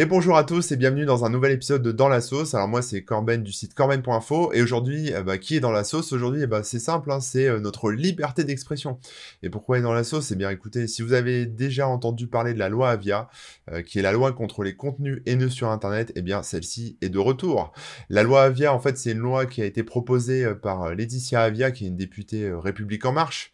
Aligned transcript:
Et 0.00 0.06
bonjour 0.06 0.36
à 0.36 0.44
tous 0.44 0.70
et 0.70 0.76
bienvenue 0.76 1.06
dans 1.06 1.24
un 1.24 1.28
nouvel 1.28 1.50
épisode 1.50 1.82
de 1.82 1.90
Dans 1.90 2.06
la 2.06 2.20
sauce. 2.20 2.54
Alors 2.54 2.68
moi 2.68 2.82
c'est 2.82 3.02
Corben 3.02 3.42
du 3.42 3.50
site 3.50 3.74
corben.info 3.74 4.52
et 4.52 4.62
aujourd'hui 4.62 5.10
eh 5.12 5.24
ben, 5.24 5.38
qui 5.38 5.56
est 5.56 5.60
dans 5.60 5.72
la 5.72 5.82
sauce 5.82 6.12
Aujourd'hui? 6.12 6.42
Eh 6.44 6.46
ben, 6.46 6.62
c'est 6.62 6.78
simple, 6.78 7.10
hein, 7.10 7.18
c'est 7.18 7.48
euh, 7.48 7.58
notre 7.58 7.90
liberté 7.90 8.44
d'expression. 8.44 9.00
Et 9.42 9.50
pourquoi 9.50 9.76
est 9.76 9.82
dans 9.82 9.92
la 9.92 10.04
sauce? 10.04 10.30
Eh 10.30 10.36
bien 10.36 10.50
écoutez, 10.50 10.86
si 10.86 11.02
vous 11.02 11.14
avez 11.14 11.46
déjà 11.46 11.88
entendu 11.88 12.28
parler 12.28 12.54
de 12.54 12.60
la 12.60 12.68
loi 12.68 12.90
Avia, 12.90 13.28
euh, 13.72 13.82
qui 13.82 13.98
est 13.98 14.02
la 14.02 14.12
loi 14.12 14.30
contre 14.30 14.62
les 14.62 14.76
contenus 14.76 15.20
haineux 15.26 15.48
sur 15.48 15.68
Internet, 15.68 16.12
eh 16.14 16.22
bien 16.22 16.44
celle-ci 16.44 16.96
est 17.02 17.08
de 17.08 17.18
retour. 17.18 17.72
La 18.08 18.22
loi 18.22 18.44
Avia 18.44 18.72
en 18.72 18.78
fait 18.78 18.96
c'est 18.96 19.10
une 19.10 19.18
loi 19.18 19.46
qui 19.46 19.62
a 19.62 19.64
été 19.64 19.82
proposée 19.82 20.44
euh, 20.44 20.54
par 20.54 20.94
Laetitia 20.94 21.42
Avia 21.42 21.72
qui 21.72 21.86
est 21.86 21.88
une 21.88 21.96
députée 21.96 22.48
République 22.52 23.04
en 23.04 23.10
marche, 23.10 23.52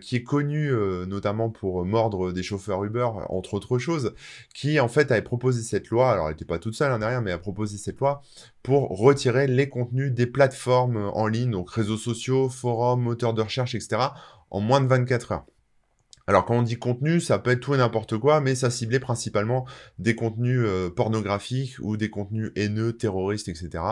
qui 0.00 0.14
est 0.14 0.22
connue 0.22 0.70
notamment 1.08 1.50
pour 1.50 1.84
mordre 1.84 2.30
des 2.30 2.44
chauffeurs 2.44 2.84
Uber 2.84 3.08
entre 3.30 3.54
autres 3.54 3.78
choses, 3.78 4.14
qui 4.54 4.78
en 4.78 4.86
fait 4.86 5.10
avait 5.10 5.22
proposé 5.22 5.71
cette 5.72 5.88
loi, 5.88 6.12
alors 6.12 6.26
elle 6.26 6.34
n'était 6.34 6.44
pas 6.44 6.58
toute 6.58 6.74
seule 6.74 6.92
en 6.92 7.00
arrière, 7.00 7.22
mais 7.22 7.32
a 7.32 7.38
proposé 7.38 7.78
cette 7.78 7.98
loi 7.98 8.22
pour 8.62 8.90
retirer 8.90 9.46
les 9.46 9.68
contenus 9.68 10.12
des 10.12 10.26
plateformes 10.26 11.10
en 11.14 11.26
ligne, 11.26 11.50
donc 11.50 11.70
réseaux 11.70 11.96
sociaux, 11.96 12.48
forums, 12.48 13.02
moteurs 13.02 13.34
de 13.34 13.42
recherche, 13.42 13.74
etc., 13.74 14.02
en 14.50 14.60
moins 14.60 14.80
de 14.82 14.86
24 14.86 15.32
heures. 15.32 15.46
Alors 16.28 16.44
quand 16.44 16.56
on 16.56 16.62
dit 16.62 16.76
contenu, 16.76 17.20
ça 17.20 17.38
peut 17.38 17.50
être 17.50 17.60
tout 17.60 17.74
et 17.74 17.78
n'importe 17.78 18.16
quoi, 18.16 18.40
mais 18.40 18.54
ça 18.54 18.70
ciblait 18.70 19.00
principalement 19.00 19.66
des 19.98 20.14
contenus 20.14 20.60
euh, 20.62 20.88
pornographiques 20.88 21.76
ou 21.80 21.96
des 21.96 22.10
contenus 22.10 22.52
haineux, 22.54 22.92
terroristes, 22.92 23.48
etc. 23.48 23.82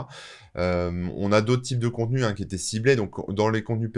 Euh, 0.56 1.08
on 1.16 1.32
a 1.32 1.40
d'autres 1.40 1.62
types 1.62 1.78
de 1.78 1.88
contenus 1.88 2.22
hein, 2.24 2.32
qui 2.32 2.42
étaient 2.42 2.58
ciblés. 2.58 2.94
Donc 2.94 3.14
dans 3.34 3.50
les 3.50 3.62
contenus 3.62 3.90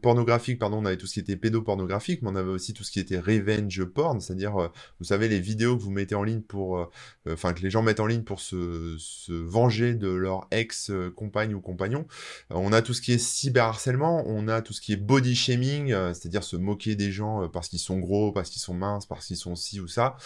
pornographiques, 0.00 0.60
pardon, 0.60 0.78
on 0.78 0.84
avait 0.84 0.96
tout 0.96 1.06
ce 1.06 1.14
qui 1.14 1.20
était 1.20 1.36
pédopornographique, 1.36 2.22
mais 2.22 2.30
on 2.30 2.36
avait 2.36 2.50
aussi 2.50 2.72
tout 2.72 2.84
ce 2.84 2.92
qui 2.92 3.00
était 3.00 3.18
revenge 3.18 3.84
porn, 3.84 4.20
c'est-à-dire, 4.20 4.56
euh, 4.56 4.68
vous 5.00 5.06
savez, 5.06 5.28
les 5.28 5.40
vidéos 5.40 5.76
que 5.76 5.82
vous 5.82 5.90
mettez 5.90 6.14
en 6.14 6.22
ligne 6.22 6.40
pour, 6.40 6.90
enfin 7.28 7.52
que 7.52 7.62
les 7.62 7.70
gens 7.70 7.82
mettent 7.82 8.00
en 8.00 8.06
ligne 8.06 8.22
pour 8.22 8.40
se, 8.40 8.96
venger 9.32 9.94
de 9.94 10.08
leur 10.08 10.46
ex-compagne 10.50 11.54
ou 11.54 11.60
compagnon. 11.60 12.06
on 12.50 12.72
a 12.72 12.82
tout 12.82 12.94
ce 12.94 13.00
qui 13.00 13.12
est 13.12 13.18
cyberharcèlement, 13.18 14.24
on 14.26 14.46
a 14.48 14.62
tout 14.62 14.72
ce 14.72 14.80
qui 14.80 14.92
est 14.92 14.96
body 14.96 15.34
shaming, 15.34 15.88
c'est-à-dire 15.88 16.44
se 16.44 16.56
moquer 16.56 16.94
des 16.94 17.10
gens 17.10 17.48
parce 17.48 17.71
sont 17.78 17.98
gros, 17.98 18.32
parce 18.32 18.50
qu'ils 18.50 18.60
sont 18.60 18.74
minces, 18.74 19.06
parce 19.06 19.26
qu'ils 19.26 19.36
sont 19.36 19.54
ci 19.56 19.80
ou 19.80 19.88
ça. 19.88 20.16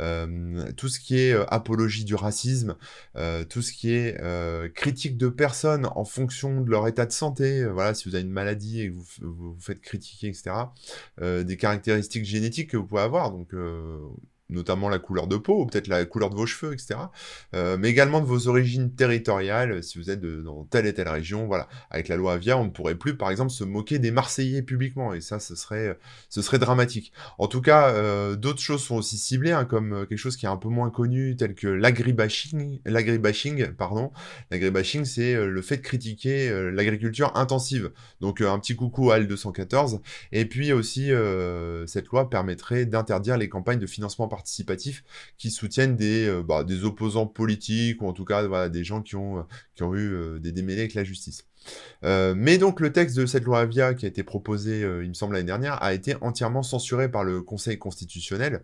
Euh, 0.00 0.70
tout 0.76 0.88
ce 0.88 1.00
qui 1.00 1.18
est 1.18 1.32
euh, 1.32 1.44
apologie 1.48 2.04
du 2.04 2.14
racisme, 2.14 2.76
euh, 3.16 3.44
tout 3.44 3.62
ce 3.62 3.72
qui 3.72 3.92
est 3.92 4.18
critique 4.74 5.16
de 5.16 5.28
personnes 5.28 5.86
en 5.94 6.04
fonction 6.04 6.60
de 6.60 6.70
leur 6.70 6.86
état 6.88 7.06
de 7.06 7.12
santé. 7.12 7.64
voilà, 7.64 7.94
si 7.94 8.08
vous 8.08 8.14
avez 8.14 8.24
une 8.24 8.30
maladie 8.30 8.82
et 8.82 8.88
que 8.88 8.94
vous 8.94 9.06
vous, 9.20 9.56
faites 9.60 9.80
critiquer, 9.80 10.28
etc. 10.28 10.50
des 11.20 11.56
caractéristiques 11.56 12.24
génétiques 12.24 12.70
que 12.70 12.76
vous 12.76 12.86
pouvez 12.86 13.02
avoir. 13.02 13.30
Donc 13.30 13.54
notamment 14.52 14.88
la 14.88 14.98
couleur 14.98 15.26
de 15.26 15.36
peau, 15.36 15.62
ou 15.62 15.66
peut-être 15.66 15.88
la 15.88 16.04
couleur 16.04 16.30
de 16.30 16.36
vos 16.36 16.46
cheveux, 16.46 16.72
etc. 16.72 16.94
Euh, 17.54 17.76
mais 17.78 17.88
également 17.88 18.20
de 18.20 18.26
vos 18.26 18.48
origines 18.48 18.94
territoriales, 18.94 19.82
si 19.82 19.98
vous 19.98 20.10
êtes 20.10 20.20
dans 20.20 20.64
telle 20.64 20.86
et 20.86 20.94
telle 20.94 21.08
région, 21.08 21.46
voilà. 21.46 21.68
Avec 21.90 22.08
la 22.08 22.16
loi 22.16 22.34
Avia, 22.34 22.56
on 22.58 22.64
ne 22.64 22.70
pourrait 22.70 22.94
plus, 22.94 23.16
par 23.16 23.30
exemple, 23.30 23.50
se 23.50 23.64
moquer 23.64 23.98
des 23.98 24.10
Marseillais 24.10 24.62
publiquement, 24.62 25.14
et 25.14 25.20
ça, 25.20 25.40
ce 25.40 25.54
serait, 25.54 25.98
ce 26.28 26.42
serait 26.42 26.58
dramatique. 26.58 27.12
En 27.38 27.48
tout 27.48 27.60
cas, 27.60 27.90
euh, 27.90 28.36
d'autres 28.36 28.60
choses 28.60 28.82
sont 28.82 28.96
aussi 28.96 29.18
ciblées, 29.18 29.52
hein, 29.52 29.64
comme 29.64 29.92
euh, 29.92 30.06
quelque 30.06 30.18
chose 30.18 30.36
qui 30.36 30.46
est 30.46 30.50
un 30.50 30.56
peu 30.56 30.68
moins 30.68 30.90
connu, 30.90 31.36
tel 31.36 31.54
que 31.54 31.68
l'agribashing, 31.68 32.80
l'agribashing, 32.84 33.72
pardon. 33.72 34.12
L'agribashing, 34.50 35.04
c'est 35.04 35.34
le 35.34 35.62
fait 35.62 35.78
de 35.78 35.82
critiquer 35.82 36.50
l'agriculture 36.72 37.32
intensive. 37.36 37.90
Donc, 38.20 38.40
un 38.40 38.58
petit 38.58 38.76
coucou 38.76 39.10
à 39.10 39.18
L214. 39.18 40.00
Et 40.32 40.44
puis 40.44 40.72
aussi, 40.72 41.10
cette 41.86 42.08
loi 42.08 42.28
permettrait 42.28 42.86
d'interdire 42.86 43.36
les 43.36 43.48
campagnes 43.48 43.78
de 43.78 43.86
financement 43.86 44.28
participatif 44.28 44.41
qui 45.38 45.50
soutiennent 45.50 45.96
des, 45.96 46.26
euh, 46.26 46.42
bah, 46.42 46.64
des 46.64 46.84
opposants 46.84 47.26
politiques 47.26 48.02
ou 48.02 48.06
en 48.06 48.12
tout 48.12 48.24
cas 48.24 48.68
des 48.68 48.84
gens 48.84 49.02
qui 49.02 49.16
ont, 49.16 49.38
euh, 49.38 49.94
eu 49.94 50.14
euh, 50.14 50.38
des 50.38 50.52
démêlés 50.52 50.80
avec 50.80 50.94
la 50.94 51.04
justice. 51.04 51.44
mais 52.02 52.58
donc 52.58 52.80
le 52.80 52.92
texte 52.92 53.16
de 53.16 53.26
cette 53.26 53.44
loi 53.44 53.60
Avia 53.60 53.94
qui 53.94 54.04
a 54.04 54.08
été 54.08 54.22
proposé, 54.22 54.80
il 54.80 55.08
me 55.08 55.14
semble, 55.14 55.34
l'année 55.34 55.46
dernière, 55.46 55.82
a 55.82 55.94
été 55.94 56.16
entièrement 56.20 56.62
censuré 56.62 57.10
par 57.10 57.24
le 57.24 57.40
Conseil 57.42 57.78
constitutionnel. 57.78 58.62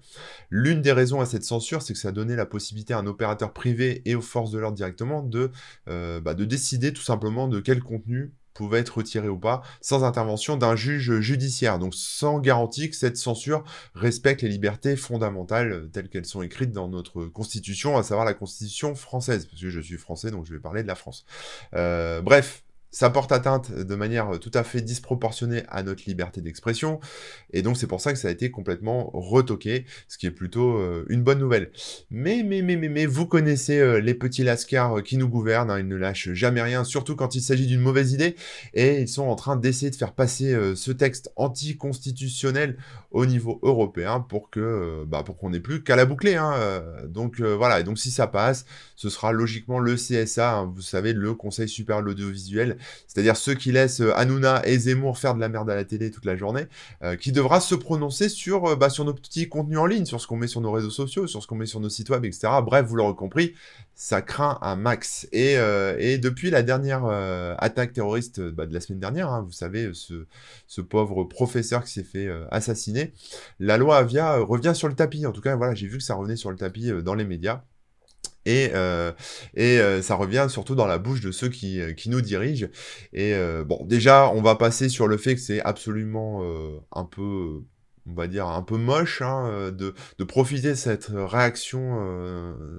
L'une 0.51 0.83
des 0.83 0.93
raisons 0.93 1.21
à 1.21 1.27
cette 1.27 1.45
censure, 1.45 1.83
c'est 1.83 1.93
que 1.93 1.99
ça 1.99 2.13
donnait 2.13 2.37
la 2.37 2.47
possibilité 2.47 2.95
à 2.95 2.99
un 2.99 3.07
opérateur 3.07 3.53
privé 3.53 4.03
et 4.05 4.17
aux 4.17 4.21
forces 4.21 4.51
de 4.51 4.59
l'ordre 4.59 4.77
directement 4.77 5.23
de, 5.23 5.51
bah, 5.87 6.35
de 6.35 6.45
décider 6.45 6.93
tout 6.93 7.03
simplement 7.03 7.47
de 7.47 7.61
quel 7.61 7.81
contenu 7.81 8.33
pouvait 8.59 8.81
être 8.81 8.99
retiré 8.99 9.29
ou 9.29 9.39
pas, 9.39 9.63
sans 9.81 10.05
intervention 10.05 10.57
d'un 10.57 10.77
juge 10.77 11.21
judiciaire, 11.21 11.79
donc 11.79 11.95
sans 11.95 12.41
garantie 12.41 12.91
que 12.91 12.97
cette 12.97 13.17
censure 13.17 13.65
respecte 13.95 14.43
les 14.43 14.49
libertés 14.49 14.97
fondamentales 14.97 15.73
euh, 15.73 15.87
telles 15.87 16.09
qu'elles 16.09 16.27
sont 16.27 16.43
écrites 16.43 16.73
dans 16.73 16.89
notre 16.89 17.27
constitution, 17.27 17.97
à 17.97 18.03
savoir 18.03 18.27
la 18.27 18.35
constitution 18.35 18.95
française, 18.95 19.47
parce 19.47 19.63
que 19.63 19.71
je 19.71 19.81
suis 19.81 19.97
français, 19.97 20.31
donc 20.31 20.45
je 20.47 20.53
vais 20.53 20.61
parler 20.61 20.83
de 20.83 20.89
la 20.89 20.97
France. 20.97 21.25
Euh, 21.75 22.21
bref, 22.21 22.65
ça 22.91 23.11
porte 23.11 23.33
atteinte 23.33 23.73
de 23.73 23.95
manière 23.95 24.39
tout 24.41 24.51
à 24.55 24.65
fait 24.65 24.81
disproportionnée 24.81 25.63
à 25.69 25.83
notre 25.83 26.05
liberté 26.07 26.41
d'expression, 26.41 27.01
et 27.53 27.63
donc 27.63 27.77
c'est 27.77 27.87
pour 27.87 28.01
ça 28.01 28.13
que 28.13 28.19
ça 28.19 28.29
a 28.29 28.31
été 28.31 28.51
complètement 28.51 29.11
retoqué, 29.13 29.85
ce 30.09 30.19
qui 30.19 30.27
est 30.27 30.31
plutôt 30.31 30.79
euh, 30.79 31.05
une 31.09 31.23
bonne 31.23 31.39
nouvelle. 31.39 31.71
Mais, 32.11 32.43
mais, 32.45 32.63
mais, 32.63 32.77
mais, 32.77 32.89
mais, 32.89 33.07
vous 33.07 33.27
connaissez 33.27 33.79
euh, 33.79 34.01
les 34.01 34.15
petits 34.15 34.45
lascars 34.45 34.99
euh, 34.99 35.03
qui 35.03 35.17
nous 35.17 35.29
gouvernent, 35.29 35.71
hein, 35.71 35.79
ils 35.79 35.89
ne 35.89 35.97
lâchent 35.97 36.33
jamais 36.33 36.63
rien, 36.63 36.85
surtout 36.85 37.17
quand 37.17 37.35
il 37.35 37.41
s'agit 37.41 37.67
d'une 37.67 37.81
mauvaise 37.81 38.13
idée, 38.13 38.37
et 38.75 39.01
ils 39.01 39.09
sont 39.09 39.25
en 39.25 39.37
train 39.37 39.57
d'essayer 39.57 39.91
de 39.91 39.97
faire 39.97 40.13
passer 40.13 40.57
ce 40.75 40.93
texte 40.93 41.31
anticonstitutionnel 41.37 42.77
au 43.11 43.27
niveau 43.27 43.59
européen 43.63 44.21
pour 44.21 44.51
que, 44.51 45.05
bah, 45.07 45.23
pour 45.23 45.37
qu'on 45.37 45.51
n'ait 45.51 45.61
plus 45.61 45.83
qu'à 45.83 45.97
la 45.97 46.05
boucler. 46.05 46.37
Hein, 46.37 46.55
donc 47.07 47.41
voilà, 47.41 47.81
et 47.81 47.85
donc 47.85 47.99
si 47.99 48.11
ça 48.11 48.27
passe, 48.27 48.65
ce 48.97 49.09
sera 49.09 49.33
logiquement 49.33 49.79
le 49.79 49.95
CSA, 49.95 50.59
hein, 50.59 50.73
vous 50.75 50.83
savez, 50.83 51.13
le 51.13 51.35
Conseil 51.35 51.69
supérieur 51.69 52.03
de 52.03 52.09
l'audiovisuel, 52.09 52.78
c'est-à-dire 53.07 53.37
ceux 53.37 53.55
qui 53.55 53.73
laissent 53.73 54.01
euh, 54.01 54.17
Hanouna 54.17 54.63
et 54.65 54.79
Zemmour 54.79 55.19
faire 55.19 55.35
de 55.35 55.41
la 55.41 55.49
merde 55.49 55.69
à 55.71 55.75
la 55.75 55.85
télé 55.85 56.11
toute 56.11 56.25
la 56.25 56.37
journée, 56.37 56.67
euh, 57.03 57.17
qui 57.17 57.33
devra 57.33 57.61
se 57.61 57.75
prononcer 57.75 58.29
sur, 58.29 58.67
euh, 58.67 58.77
bah, 58.77 58.91
sur 58.91 59.05
nos 59.05 59.15
petits 59.15 59.49
contenus 59.49 59.79
en 59.79 59.87
ligne, 59.87 60.05
sur 60.05 60.21
ce 60.21 60.27
qu'on 60.27 60.37
met 60.37 60.47
sur 60.47 60.61
nos 60.61 60.73
réseaux 60.73 60.91
sociaux, 60.91 61.27
sur 61.27 61.43
ce 61.43 61.47
qu'on 61.47 61.57
met 61.57 61.67
sur 61.67 61.81
nos 61.81 61.89
sites 61.89 62.11
web, 62.11 62.25
etc. 62.25 62.49
Bref, 62.63 62.87
vous 62.87 62.97
l'aurez 62.97 63.15
compris, 63.15 63.55
ça 63.95 64.23
craint 64.23 64.59
un 64.63 64.77
max. 64.77 65.27
Et, 65.33 65.57
depuis 66.19 66.51
la 66.51 66.63
dernière 66.63 67.05
attaque 67.59 67.93
terroriste 67.93 68.41
bah, 68.41 68.67
de 68.67 68.75
la 68.75 68.81
semaine 68.81 69.01
dernière, 69.01 69.31
hein, 69.31 69.43
vous 69.47 69.53
savez, 69.53 69.91
ce, 69.93 70.27
ce, 70.67 70.81
pauvre 70.81 71.25
professeur 71.25 71.85
qui 71.85 71.93
s'est 71.93 72.05
fait 72.05 72.29
assassiner, 72.51 73.13
la 73.59 73.77
loi 73.77 73.99
Avia 73.99 74.37
revient 74.39 74.73
sur 74.75 74.89
le 74.89 74.95
tapis. 74.95 75.27
En 75.27 75.33
tout 75.33 75.41
cas, 75.41 75.57
voilà, 75.57 75.75
j'ai 75.75 75.87
vu 75.87 75.99
que 75.99 76.05
ça 76.05 76.15
revenait 76.15 76.37
sur 76.37 76.51
le 76.51 76.57
tapis 76.57 76.91
dans 77.03 77.15
les 77.15 77.25
médias. 77.25 77.63
Et, 78.49 78.71
euh, 78.73 79.13
euh, 79.59 80.01
ça 80.01 80.15
revient 80.15 80.47
surtout 80.49 80.75
dans 80.75 80.87
la 80.87 80.97
bouche 80.97 81.21
de 81.21 81.31
ceux 81.33 81.51
qui, 81.51 81.81
euh, 81.81 81.93
nous 82.07 82.23
dirigent. 82.23 82.69
Et 83.13 83.35
bon, 83.67 83.85
déjà, 83.85 84.31
on 84.31 84.41
va 84.41 84.55
passer 84.55 84.89
sur 84.89 85.07
le 85.07 85.19
fait 85.19 85.35
que 85.35 85.41
c'est 85.41 85.61
absolument 85.61 86.43
un 86.93 87.05
peu 87.05 87.63
on 88.11 88.15
va 88.15 88.27
dire, 88.27 88.47
un 88.47 88.63
peu 88.63 88.79
moche, 88.79 89.21
hein, 89.21 89.71
de, 89.71 89.93
profiter 90.25 90.71
de 90.71 90.75
cette 90.75 91.11
réaction, 91.13 91.99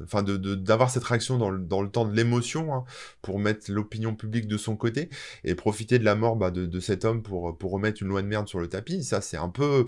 enfin, 0.04 0.24
d'avoir 0.24 0.90
cette 0.90 1.04
réaction 1.04 1.38
dans 1.38 1.52
le, 1.52 1.90
temps 1.92 2.06
de 2.06 2.16
l'émotion, 2.16 2.74
hein, 2.74 2.84
pour 3.22 3.38
mettre 3.38 3.72
l'opinion 3.72 4.16
publique 4.16 4.48
de 4.48 4.58
son 4.58 4.76
côté, 4.76 5.10
et 5.44 5.54
profiter 5.54 6.00
de 6.00 6.04
la 6.04 6.16
mort 6.16 6.36
bah, 6.36 6.50
de, 6.50 6.80
cet 6.80 7.06
homme 7.06 7.22
pour 7.22 7.72
remettre 7.72 8.02
une 8.02 8.08
loi 8.08 8.24
de 8.24 8.28
merde 8.28 8.48
sur 8.48 8.60
le 8.60 8.68
tapis. 8.68 9.04
Ça, 9.04 9.22
c'est 9.22 9.38
un 9.38 9.50
peu, 9.50 9.86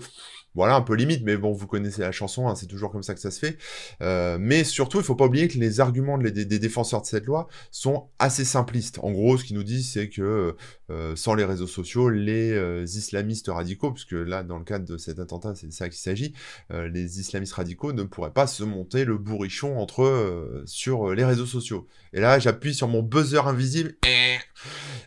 voilà, 0.54 0.74
un 0.74 0.82
peu 0.82 0.94
limite, 0.94 1.22
mais 1.24 1.36
bon, 1.36 1.52
vous 1.52 1.66
connaissez 1.66 2.02
la 2.02 2.12
chanson, 2.12 2.48
hein, 2.48 2.54
c'est 2.54 2.66
toujours 2.66 2.92
comme 2.92 3.02
ça 3.02 3.14
que 3.14 3.20
ça 3.20 3.30
se 3.30 3.38
fait. 3.38 3.56
Euh, 4.02 4.36
mais 4.38 4.64
surtout, 4.64 4.98
il 4.98 5.04
faut 5.04 5.14
pas 5.14 5.24
oublier 5.24 5.48
que 5.48 5.58
les 5.58 5.80
arguments 5.80 6.18
des, 6.18 6.44
défenseurs 6.44 7.00
de 7.00 7.06
cette 7.06 7.24
loi 7.24 7.48
sont 7.70 8.08
assez 8.18 8.44
simplistes. 8.44 8.98
En 9.02 9.12
gros, 9.12 9.38
ce 9.38 9.44
qu'ils 9.44 9.56
nous 9.56 9.62
disent, 9.62 9.90
c'est 9.90 10.08
que 10.08 10.54
euh, 10.90 11.16
sans 11.16 11.34
les 11.34 11.44
réseaux 11.44 11.66
sociaux, 11.66 12.10
les 12.10 12.52
euh, 12.52 12.84
islamistes 12.84 13.48
radicaux, 13.48 13.92
puisque 13.92 14.12
là, 14.12 14.42
dans 14.42 14.58
le 14.58 14.64
cadre 14.64 14.84
de 14.84 14.98
cet 14.98 15.18
attentat, 15.18 15.54
c'est 15.54 15.68
de 15.68 15.72
ça 15.72 15.88
qu'il 15.88 15.98
s'agit, 15.98 16.34
les 16.70 17.20
islamistes 17.20 17.54
radicaux 17.54 17.92
ne 17.92 18.02
pourraient 18.02 18.32
pas 18.32 18.46
se 18.46 18.64
monter 18.64 19.04
le 19.04 19.16
bourrichon 19.18 19.78
entre 19.78 20.02
eux 20.02 20.62
sur 20.66 21.14
les 21.14 21.24
réseaux 21.24 21.46
sociaux. 21.46 21.86
Et 22.12 22.20
là, 22.20 22.38
j'appuie 22.38 22.74
sur 22.74 22.88
mon 22.88 23.02
buzzer 23.02 23.46
invisible. 23.46 23.96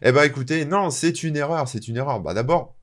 Eh 0.02 0.12
ben, 0.12 0.24
écoutez, 0.24 0.66
non, 0.66 0.90
c'est 0.90 1.24
une 1.24 1.38
erreur, 1.38 1.68
c'est 1.68 1.88
une 1.88 1.98
erreur. 1.98 2.20
Bah, 2.20 2.34
d'abord, 2.34 2.76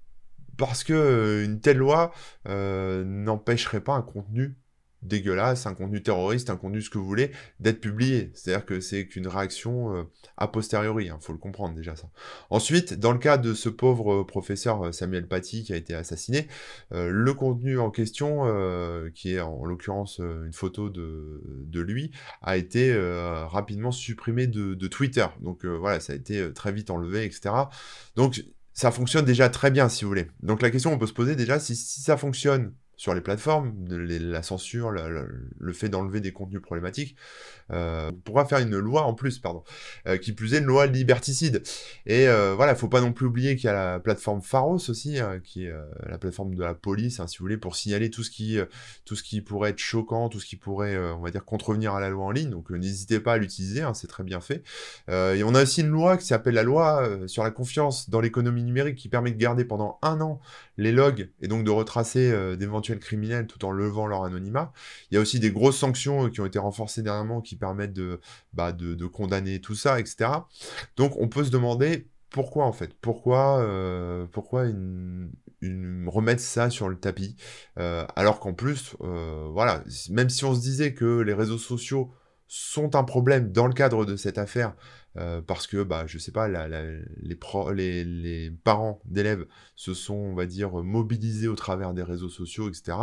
parce 0.57 0.85
que 0.85 0.93
euh, 0.93 1.45
une 1.45 1.61
telle 1.61 1.79
loi 1.79 2.13
euh, 2.49 3.05
n'empêcherait 3.05 3.81
pas 3.81 3.95
un 3.95 4.03
contenu 4.03 4.57
dégueulasse, 5.03 5.67
un 5.67 5.75
contenu 5.75 6.01
terroriste, 6.01 6.49
un 6.49 6.57
contenu 6.57 6.81
ce 6.81 6.89
que 6.89 6.97
vous 6.97 7.05
voulez, 7.05 7.33
d'être 7.59 7.81
publié. 7.81 8.31
C'est-à-dire 8.35 8.65
que 8.65 8.79
c'est 8.79 9.09
qu'une 9.09 9.27
réaction 9.27 9.97
euh, 9.97 10.05
a 10.37 10.47
posteriori, 10.47 11.07
il 11.07 11.11
hein, 11.11 11.19
faut 11.21 11.33
le 11.33 11.41
comprendre 11.41 11.75
déjà 11.75 11.97
ça. 11.97 12.09
Ensuite, 12.51 12.95
dans 12.95 13.11
le 13.11 13.19
cas 13.19 13.37
de 13.37 13.53
ce 13.53 13.69
pauvre 13.69 14.23
professeur 14.23 14.95
Samuel 14.95 15.27
Paty 15.27 15.65
qui 15.65 15.73
a 15.73 15.77
été 15.77 15.93
assassiné, 15.95 16.47
le 16.93 17.35
contenu 17.35 17.81
en 17.81 17.91
question, 17.91 18.45
qui 19.13 19.35
est 19.35 19.41
en, 19.41 19.65
l'occurrence 19.65 20.21
une 20.21 20.53
photo 20.53 20.89
de, 20.89 21.81
lui, 21.81 22.13
a 22.41 22.57
été 22.57 22.97
rapidement 23.51 23.91
supprimé 23.91 24.47
de, 24.47 24.75
de 24.75 24.87
Twitter. 24.87 25.27
Donc 25.41 25.65
voilà, 25.65 25.99
ça 25.99 26.13
a 26.13 26.17
été 26.17 26.53
très 26.53 26.71
vite 26.71 26.91
enlevé, 26.91 27.25
etc. 27.25 27.51
Donc 28.15 28.45
ça 28.73 28.91
fonctionne 28.91 29.25
déjà 29.25 29.49
très 29.49 29.71
bien, 29.71 29.89
si 29.89 30.05
vous 30.05 30.11
voulez. 30.11 30.29
Donc 30.43 30.63
la 30.63 30.71
question 30.71 30.91
qu'on 30.91 30.99
peut 30.99 31.07
se 31.07 31.13
poser 31.13 31.37
déjà, 31.37 31.59
si, 31.59 31.77
si 31.77 32.01
ça 32.01 32.17
fonctionne 32.17 32.75
sur 33.03 33.15
les 33.15 33.21
plateformes, 33.21 33.75
la 33.89 34.45
censure, 34.45 34.93
le 34.93 35.73
fait 35.73 35.89
d'enlever 35.89 36.21
des 36.21 36.31
contenus 36.31 36.63
problématiques. 36.63 37.17
Euh, 37.73 38.11
on 38.11 38.21
pourra 38.21 38.45
faire 38.45 38.59
une 38.59 38.79
loi 38.79 39.03
en 39.03 39.15
plus, 39.15 39.39
pardon, 39.39 39.65
euh, 40.07 40.17
qui 40.19 40.33
plus 40.33 40.55
est 40.55 40.59
une 40.59 40.67
loi 40.67 40.87
liberticide. 40.87 41.63
Et 42.07 42.29
euh, 42.29 42.55
voilà, 42.55 42.75
faut 42.75 42.89
pas 42.89 43.01
non 43.01 43.13
plus 43.13 43.27
oublier 43.27 43.57
qu'il 43.57 43.65
y 43.65 43.69
a 43.69 43.73
la 43.73 44.01
plateforme 44.01 44.43
Pharos 44.43 44.89
aussi, 44.89 45.19
hein, 45.19 45.41
qui 45.43 45.65
est 45.65 45.75
la 46.07 46.19
plateforme 46.19 46.55
de 46.55 46.63
la 46.63 46.75
police, 46.75 47.21
hein, 47.21 47.27
si 47.27 47.39
vous 47.39 47.45
voulez, 47.45 47.57
pour 47.57 47.77
signaler 47.77 48.11
tout 48.11 48.23
ce 48.23 48.31
qui, 48.31 48.59
tout 49.05 49.17
ce 49.17 49.23
qui 49.23 49.41
pourrait 49.41 49.71
être 49.71 49.79
choquant, 49.79 50.29
tout 50.29 50.39
ce 50.41 50.47
qui 50.47 50.57
pourrait, 50.57 50.97
on 50.97 51.21
va 51.21 51.31
dire, 51.31 51.45
contrevenir 51.45 51.95
à 51.95 52.01
la 52.01 52.09
loi 52.09 52.25
en 52.27 52.31
ligne. 52.31 52.51
Donc 52.51 52.71
n'hésitez 52.71 53.21
pas 53.21 53.35
à 53.35 53.39
l'utiliser, 53.39 53.83
hein, 53.83 53.95
c'est 53.95 54.07
très 54.07 54.25
bien 54.25 54.41
fait. 54.41 54.63
et 55.09 55.43
on 55.43 55.55
a 55.55 55.63
aussi 55.63 55.81
une 55.81 55.89
loi 55.89 56.17
qui 56.17 56.27
s'appelle 56.27 56.55
la 56.55 56.63
loi 56.63 57.09
sur 57.27 57.43
la 57.43 57.51
confiance 57.51 58.11
dans 58.11 58.21
l'économie 58.21 58.63
numérique, 58.63 58.97
qui 58.97 59.09
permet 59.09 59.33
de 59.33 59.39
garder 59.39 59.65
pendant 59.65 59.99
un 60.03 60.21
an 60.21 60.41
les 60.79 60.93
logs 60.93 61.31
et 61.41 61.49
donc 61.49 61.65
de 61.65 61.71
retracer 61.71 62.57
d'éventuels 62.57 62.92
criminels 62.99 63.47
tout 63.47 63.65
en 63.65 63.71
levant 63.71 64.06
leur 64.06 64.25
anonymat. 64.25 64.73
Il 65.11 65.15
y 65.15 65.19
a 65.19 65.21
aussi 65.21 65.41
des 65.41 65.50
grosses 65.50 65.79
sanctions 65.79 66.31
qui 66.31 66.41
ont 66.41 66.47
été 66.47 66.59
renforcées 66.59 67.03
dernièrement 67.03 67.41
qui 67.41 67.56
permettre 67.56 67.94
bah, 68.53 68.73
de, 68.73 68.94
de, 68.94 69.06
condamner 69.06 69.61
tout 69.61 69.75
ça, 69.75 70.00
etc. 70.00 70.31
Donc 70.97 71.17
on 71.19 71.29
peut 71.29 71.44
se 71.44 71.50
demander 71.50 72.06
pourquoi 72.33 72.65
en 72.65 72.73
fait? 72.73 72.94
Pourquoi, 73.00 73.61
euh, 73.61 74.27
pourquoi 74.33 74.65
une, 74.65 75.31
remettre 76.06 76.43
ça 76.43 76.71
sur 76.71 76.89
le 76.89 76.97
tapis? 76.97 77.37
Euh, 77.79 78.05
Alors 78.17 78.41
qu'en 78.41 78.55
plus, 78.55 78.97
euh, 79.03 79.49
voilà, 79.53 79.85
même 80.11 80.29
si 80.29 80.44
on 80.44 80.55
se 80.55 80.61
disait 80.61 80.94
que 80.94 81.21
les 81.21 81.35
réseaux 81.35 81.59
sociaux 81.59 82.11
sont 82.55 82.97
un 82.97 83.05
problème 83.05 83.51
dans 83.51 83.67
le 83.67 83.73
cadre 83.73 84.05
de 84.05 84.17
cette 84.17 84.37
affaire, 84.37 84.75
parce 85.47 85.67
que, 85.67 85.83
bah, 85.83 86.05
je 86.07 86.19
sais 86.19 86.33
pas, 86.33 86.49
les, 86.49 88.05
les, 88.05 88.51
parents 88.51 89.01
d'élèves 89.05 89.47
se 89.75 89.95
sont, 89.95 90.15
on 90.15 90.35
va 90.35 90.47
dire, 90.47 90.71
mobilisés 90.73 91.49
au 91.49 91.55
travers 91.55 91.95
des 91.95 92.03
réseaux 92.03 92.29
sociaux, 92.29 92.69
etc. 92.69 92.97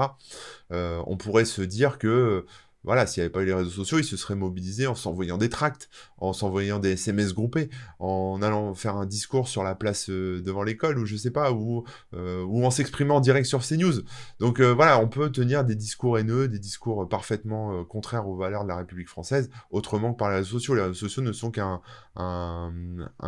on 0.69 1.17
pourrait 1.17 1.45
se 1.45 1.63
dire 1.63 1.97
que 1.97 2.45
voilà, 2.83 3.05
s'il 3.05 3.21
n'y 3.21 3.25
avait 3.25 3.31
pas 3.31 3.41
eu 3.41 3.45
les 3.45 3.53
réseaux 3.53 3.69
sociaux, 3.69 3.99
ils 3.99 4.05
se 4.05 4.15
seraient 4.15 4.35
mobilisés 4.35 4.87
en 4.87 4.95
s'envoyant 4.95 5.37
des 5.37 5.49
tracts, 5.49 5.89
en 6.17 6.31
s'envoyant 6.31 6.79
des 6.79 6.91
SMS 6.91 7.33
groupés, 7.33 7.69
en 7.99 8.41
allant 8.41 8.73
faire 8.73 8.95
un 8.95 9.05
discours 9.05 9.49
sur 9.49 9.63
la 9.63 9.75
place 9.75 10.09
euh, 10.09 10.41
devant 10.41 10.63
l'école, 10.63 10.97
ou 10.97 11.05
je 11.05 11.17
sais 11.17 11.31
pas, 11.31 11.51
ou, 11.51 11.83
euh, 12.13 12.41
ou 12.43 12.65
en 12.65 12.71
s'exprimant 12.71 13.17
en 13.17 13.19
direct 13.19 13.47
sur 13.47 13.65
CNews. 13.65 14.01
Donc 14.39 14.61
euh, 14.61 14.73
voilà, 14.73 14.99
on 14.99 15.09
peut 15.09 15.29
tenir 15.29 15.65
des 15.65 15.75
discours 15.75 16.17
haineux, 16.17 16.47
des 16.47 16.59
discours 16.59 17.07
parfaitement 17.09 17.83
contraires 17.83 18.27
aux 18.27 18.37
valeurs 18.37 18.63
de 18.63 18.69
la 18.69 18.77
République 18.77 19.09
française, 19.09 19.49
autrement 19.71 20.13
que 20.13 20.17
par 20.17 20.29
les 20.29 20.37
réseaux 20.37 20.57
sociaux. 20.59 20.75
Les 20.75 20.81
réseaux 20.81 20.93
sociaux 20.93 21.21
ne 21.21 21.33
sont 21.33 21.51
qu'un 21.51 21.81
un, 22.15 22.71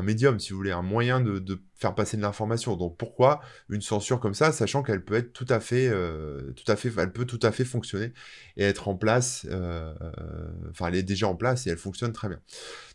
médium, 0.01 0.39
si 0.39 0.51
vous 0.51 0.57
voulez, 0.57 0.71
un 0.71 0.81
moyen 0.81 1.19
de 1.19 1.61
faire 1.81 1.95
passer 1.95 2.15
de 2.15 2.21
l'information. 2.21 2.75
Donc 2.75 2.95
pourquoi 2.95 3.41
une 3.69 3.81
censure 3.81 4.19
comme 4.19 4.35
ça, 4.35 4.51
sachant 4.51 4.83
qu'elle 4.83 5.03
peut 5.03 5.15
être 5.15 5.33
tout 5.33 5.47
à 5.49 5.59
fait, 5.59 5.89
euh, 5.89 6.53
tout 6.53 6.71
à 6.71 6.75
fait, 6.75 6.91
elle 6.95 7.11
peut 7.11 7.25
tout 7.25 7.39
à 7.41 7.51
fait 7.51 7.65
fonctionner 7.65 8.13
et 8.55 8.63
être 8.63 8.87
en 8.87 8.95
place. 8.95 9.47
Euh, 9.49 9.93
euh, 10.01 10.47
enfin, 10.69 10.87
elle 10.89 10.95
est 10.95 11.03
déjà 11.03 11.27
en 11.27 11.35
place 11.35 11.65
et 11.65 11.71
elle 11.71 11.77
fonctionne 11.77 12.13
très 12.13 12.29
bien. 12.29 12.39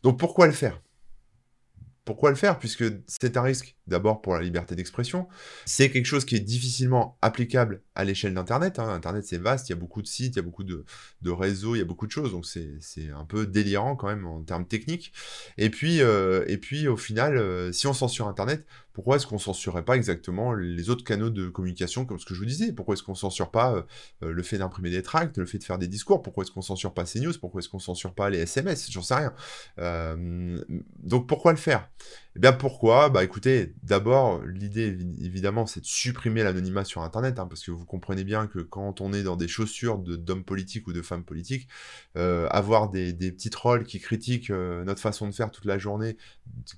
Donc 0.04 0.18
pourquoi 0.18 0.46
le 0.46 0.52
faire? 0.52 0.80
Pourquoi 2.04 2.30
le 2.30 2.36
faire? 2.36 2.60
Puisque 2.60 2.84
c'est 3.08 3.36
un 3.36 3.42
risque, 3.42 3.75
d'abord 3.86 4.20
pour 4.20 4.34
la 4.34 4.42
liberté 4.42 4.74
d'expression. 4.74 5.28
C'est 5.64 5.90
quelque 5.90 6.06
chose 6.06 6.24
qui 6.24 6.36
est 6.36 6.40
difficilement 6.40 7.18
applicable 7.22 7.82
à 7.94 8.04
l'échelle 8.04 8.34
d'Internet. 8.34 8.78
Hein. 8.78 8.88
Internet, 8.88 9.24
c'est 9.26 9.38
vaste, 9.38 9.68
il 9.68 9.72
y 9.72 9.74
a 9.74 9.78
beaucoup 9.78 10.02
de 10.02 10.06
sites, 10.06 10.34
il 10.34 10.36
y 10.36 10.40
a 10.40 10.42
beaucoup 10.42 10.64
de, 10.64 10.84
réseaux, 11.26 11.74
il 11.74 11.78
y 11.78 11.82
a 11.82 11.84
beaucoup 11.84 12.06
de 12.06 12.12
choses. 12.12 12.32
Donc 12.32 12.46
c'est 12.46 13.10
un 13.10 13.24
peu 13.24 13.46
délirant 13.46 13.96
quand 13.96 14.08
même 14.08 14.26
en 14.26 14.42
termes 14.42 14.66
techniques. 14.66 15.12
Et 15.58 15.70
puis, 15.70 16.02
euh, 16.02 16.44
et 16.46 16.58
puis 16.58 16.88
au 16.88 16.96
final, 16.96 17.36
euh, 17.36 17.72
si 17.72 17.86
on 17.86 17.92
censure 17.92 18.28
Internet, 18.28 18.64
pourquoi 18.92 19.16
est-ce 19.16 19.26
qu'on 19.26 19.38
censurerait 19.38 19.84
pas 19.84 19.96
exactement 19.96 20.54
les 20.54 20.88
autres 20.88 21.04
canaux 21.04 21.28
de 21.28 21.48
communication 21.48 22.06
comme 22.06 22.18
ce 22.18 22.24
que 22.24 22.34
je 22.34 22.40
vous 22.40 22.46
disais? 22.46 22.72
Pourquoi 22.72 22.94
est-ce 22.94 23.02
qu'on 23.02 23.14
censure 23.14 23.50
pas 23.50 23.86
euh, 24.22 24.32
le 24.32 24.42
fait 24.42 24.58
d'imprimer 24.58 24.90
des 24.90 25.02
tracts, 25.02 25.36
le 25.36 25.46
fait 25.46 25.58
de 25.58 25.64
faire 25.64 25.78
des 25.78 25.88
discours? 25.88 26.22
Pourquoi 26.22 26.44
est-ce 26.44 26.50
qu'on 26.50 26.62
censure 26.62 26.94
pas 26.94 27.04
CNews? 27.04 27.34
Pourquoi 27.38 27.60
est-ce 27.60 27.68
qu'on 27.68 27.78
censure 27.78 28.14
pas 28.14 28.30
les 28.30 28.38
SMS 28.38 28.90
J'en 28.90 29.02
sais 29.02 29.14
rien. 29.14 29.34
donc 31.02 31.28
pourquoi 31.28 31.52
le 31.52 31.58
faire? 31.58 31.88
Eh 32.36 32.38
bien 32.38 32.52
pourquoi? 32.52 33.08
Bah 33.08 33.24
écoutez, 33.24 33.72
d'abord, 33.82 34.44
l'idée 34.44 34.94
évidemment 35.22 35.64
c'est 35.64 35.80
de 35.80 35.86
supprimer 35.86 36.42
l'anonymat 36.42 36.84
sur 36.84 37.00
Internet, 37.00 37.38
hein, 37.38 37.46
parce 37.46 37.64
que 37.64 37.70
vous 37.70 37.86
comprenez 37.86 38.24
bien 38.24 38.46
que 38.46 38.58
quand 38.58 39.00
on 39.00 39.14
est 39.14 39.22
dans 39.22 39.36
des 39.36 39.48
chaussures 39.48 39.96
d'hommes 39.96 40.44
politiques 40.44 40.86
ou 40.86 40.92
de 40.92 41.00
femmes 41.00 41.24
politiques, 41.24 41.66
euh, 42.18 42.46
avoir 42.50 42.90
des, 42.90 43.14
petits 43.14 43.48
trolls 43.48 43.84
qui 43.84 44.00
critiquent 44.00 44.50
euh, 44.50 44.84
notre 44.84 45.00
façon 45.00 45.26
de 45.26 45.32
faire 45.32 45.50
toute 45.50 45.64
la 45.64 45.78
journée, 45.78 46.18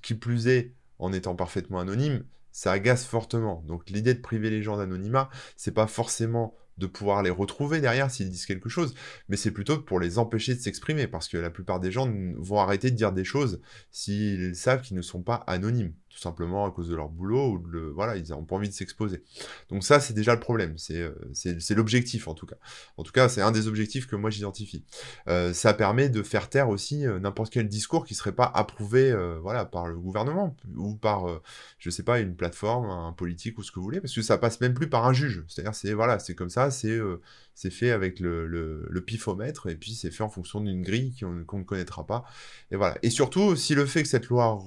qui 0.01 0.13
plus 0.15 0.47
est 0.47 0.73
en 0.97 1.11
étant 1.11 1.35
parfaitement 1.35 1.79
anonyme, 1.79 2.23
ça 2.53 2.71
agace 2.71 3.05
fortement. 3.05 3.61
Donc 3.67 3.89
l'idée 3.89 4.13
de 4.13 4.21
priver 4.21 4.49
les 4.49 4.63
gens 4.63 4.77
d'anonymat, 4.77 5.29
c'est 5.57 5.73
pas 5.73 5.87
forcément 5.87 6.55
de 6.79 6.87
pouvoir 6.87 7.21
les 7.21 7.29
retrouver 7.29 7.81
derrière 7.81 8.09
s'ils 8.09 8.29
disent 8.29 8.45
quelque 8.45 8.69
chose, 8.69 8.95
mais 9.27 9.37
c'est 9.37 9.51
plutôt 9.51 9.79
pour 9.79 9.99
les 9.99 10.17
empêcher 10.17 10.55
de 10.55 10.59
s'exprimer, 10.59 11.07
parce 11.07 11.27
que 11.27 11.37
la 11.37 11.49
plupart 11.49 11.79
des 11.79 11.91
gens 11.91 12.09
vont 12.37 12.59
arrêter 12.59 12.89
de 12.89 12.95
dire 12.95 13.11
des 13.11 13.23
choses 13.23 13.61
s'ils 13.91 14.55
savent 14.55 14.81
qu'ils 14.81 14.97
ne 14.97 15.01
sont 15.01 15.21
pas 15.21 15.43
anonymes 15.47 15.93
simplement 16.21 16.65
à 16.65 16.71
cause 16.71 16.89
de 16.89 16.95
leur 16.95 17.09
boulot, 17.09 17.53
ou 17.53 17.65
le, 17.65 17.89
voilà, 17.89 18.17
ils 18.17 18.29
n'ont 18.29 18.43
pas 18.43 18.55
envie 18.55 18.69
de 18.69 18.73
s'exposer. 18.73 19.23
Donc 19.69 19.83
ça, 19.83 19.99
c'est 19.99 20.13
déjà 20.13 20.33
le 20.33 20.39
problème, 20.39 20.75
euh, 20.91 21.11
c'est 21.33 21.75
l'objectif 21.75 22.27
en 22.27 22.33
tout 22.33 22.45
cas. 22.45 22.57
En 22.97 23.03
tout 23.03 23.11
cas, 23.11 23.29
c'est 23.29 23.41
un 23.41 23.51
des 23.51 23.67
objectifs 23.67 24.07
que 24.07 24.15
moi 24.15 24.29
j'identifie. 24.29 24.83
Euh, 25.27 25.53
ça 25.53 25.73
permet 25.73 26.09
de 26.09 26.23
faire 26.23 26.49
taire 26.49 26.69
aussi 26.69 27.05
euh, 27.05 27.19
n'importe 27.19 27.51
quel 27.51 27.67
discours 27.67 28.05
qui 28.05 28.15
serait 28.15 28.31
pas 28.31 28.51
approuvé 28.53 29.15
voilà, 29.41 29.65
par 29.65 29.87
le 29.87 29.97
gouvernement, 29.97 30.55
ou 30.75 30.95
par, 30.95 31.41
je 31.77 31.89
sais 31.89 32.03
pas, 32.03 32.19
une 32.19 32.35
plateforme, 32.35 32.85
un 32.89 33.13
politique, 33.13 33.57
ou 33.57 33.63
ce 33.63 33.71
que 33.71 33.75
vous 33.79 33.83
voulez, 33.83 34.01
parce 34.01 34.13
que 34.13 34.21
ça 34.21 34.37
passe 34.37 34.61
même 34.61 34.73
plus 34.73 34.89
par 34.89 35.05
un 35.05 35.13
juge. 35.13 35.43
C'est-à-dire, 35.47 35.75
c'est 35.75 35.93
voilà, 35.93 36.17
comme 36.35 36.49
ça, 36.49 36.71
c'est 36.71 36.99
c'est 37.59 37.71
fait 37.71 37.91
avec 37.91 38.21
le, 38.21 38.47
le, 38.47 39.01
pifomètre, 39.01 39.67
et 39.67 39.75
puis 39.75 39.93
c'est 39.93 40.11
fait 40.11 40.23
en 40.23 40.29
fonction 40.29 40.61
d'une 40.61 40.81
grille 40.81 41.13
qu'on 41.45 41.57
ne 41.57 41.63
connaîtra 41.63 42.07
pas. 42.07 42.23
Et 42.71 42.77
voilà. 42.77 42.97
Et 43.03 43.09
surtout, 43.09 43.57
si 43.57 43.75
le 43.75 43.85
fait 43.85 44.01
que 44.01 44.07
cette 44.07 44.27
loi, 44.27 44.63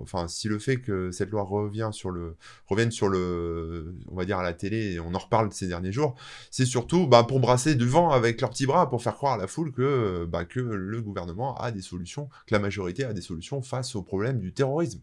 enfin, 0.00 0.26
si 0.26 0.48
le 0.48 0.58
fait 0.58 0.73
que 0.80 1.10
cette 1.10 1.30
loi 1.30 1.42
revient 1.42 1.90
sur 1.92 2.10
le, 2.10 2.36
revienne 2.66 2.90
sur 2.90 3.08
le, 3.08 3.94
on 4.10 4.16
va 4.16 4.24
dire 4.24 4.38
à 4.38 4.42
la 4.42 4.52
télé, 4.52 4.92
et 4.92 5.00
on 5.00 5.14
en 5.14 5.18
reparle 5.18 5.52
ces 5.52 5.66
derniers 5.66 5.92
jours, 5.92 6.14
c'est 6.50 6.66
surtout 6.66 7.06
bah, 7.06 7.24
pour 7.24 7.40
brasser 7.40 7.74
du 7.74 7.86
vent 7.86 8.10
avec 8.10 8.40
leurs 8.40 8.50
petits 8.50 8.66
bras, 8.66 8.88
pour 8.88 9.02
faire 9.02 9.14
croire 9.14 9.34
à 9.34 9.36
la 9.36 9.46
foule 9.46 9.72
que, 9.72 10.26
bah, 10.26 10.44
que 10.44 10.60
le 10.60 11.00
gouvernement 11.02 11.56
a 11.56 11.70
des 11.70 11.82
solutions, 11.82 12.28
que 12.46 12.54
la 12.54 12.58
majorité 12.58 13.04
a 13.04 13.12
des 13.12 13.22
solutions 13.22 13.62
face 13.62 13.94
au 13.96 14.02
problème 14.02 14.38
du 14.38 14.52
terrorisme. 14.52 15.00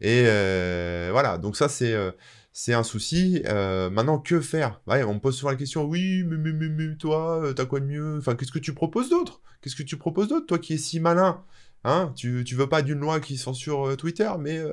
Et 0.00 0.24
euh, 0.26 1.08
voilà, 1.12 1.38
donc 1.38 1.56
ça 1.56 1.68
c'est... 1.68 1.92
Euh, 1.92 2.10
c'est 2.52 2.74
un 2.74 2.82
souci. 2.82 3.42
Euh, 3.46 3.90
maintenant, 3.90 4.18
que 4.18 4.40
faire? 4.40 4.80
On 4.86 5.14
me 5.14 5.20
pose 5.20 5.36
souvent 5.36 5.50
la 5.50 5.56
question, 5.56 5.84
oui, 5.84 6.24
mais, 6.24 6.36
mais, 6.36 6.68
mais, 6.68 6.96
toi, 6.96 7.44
euh, 7.44 7.52
t'as 7.52 7.64
quoi 7.64 7.80
de 7.80 7.86
mieux? 7.86 8.18
Enfin, 8.18 8.34
qu'est-ce 8.34 8.52
que 8.52 8.58
tu 8.58 8.74
proposes 8.74 9.08
d'autre? 9.08 9.40
Qu'est-ce 9.60 9.76
que 9.76 9.82
tu 9.82 9.96
proposes 9.96 10.28
d'autre? 10.28 10.46
Toi 10.46 10.58
qui 10.58 10.74
es 10.74 10.78
si 10.78 11.00
malin 11.00 11.42
Hein 11.82 12.12
tu, 12.14 12.44
veux 12.44 12.68
pas 12.68 12.82
d'une 12.82 12.98
loi 12.98 13.20
qui 13.20 13.38
censure 13.38 13.88
euh, 13.88 13.96
Twitter, 13.96 14.30
mais 14.38 14.58
euh, 14.58 14.72